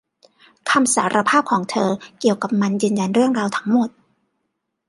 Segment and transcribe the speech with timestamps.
[0.69, 1.89] คำสารภาพของเธอ
[2.19, 3.89] เกี่ยวกับมันยืนยันเรื่องราวทั้งหมด